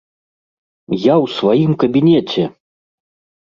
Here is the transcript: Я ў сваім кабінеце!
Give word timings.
Я 0.93 1.13
ў 1.23 1.33
сваім 1.37 1.71
кабінеце! 1.85 2.43